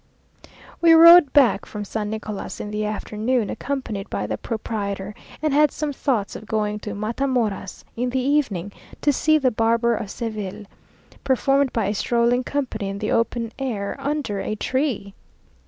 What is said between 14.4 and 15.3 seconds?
tree!